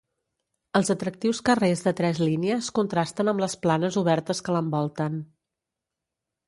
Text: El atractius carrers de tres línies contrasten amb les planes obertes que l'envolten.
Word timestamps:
El 0.79 0.87
atractius 0.93 1.41
carrers 1.49 1.83
de 1.89 1.93
tres 1.99 2.21
línies 2.23 2.71
contrasten 2.81 3.33
amb 3.33 3.45
les 3.45 3.59
planes 3.67 4.01
obertes 4.05 4.43
que 4.49 4.57
l'envolten. 4.59 5.23